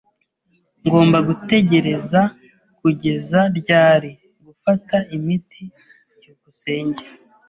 Ngomba 0.85 1.17
gutegereza 1.27 2.21
kugeza 2.79 3.39
ryari 3.57 4.11
gufata 4.45 4.97
imiti? 5.17 5.63
byukusenge 6.17 7.03